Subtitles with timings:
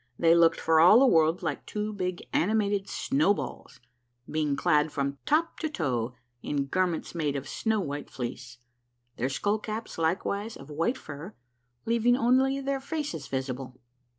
[0.17, 3.79] They looked for all the world like two big animated snowballs,
[4.27, 8.57] being clad from top to toe in garments made of snow white fleece,
[9.17, 11.35] their skull caps likewise of white fur,
[11.85, 13.79] leaving only their faces visible.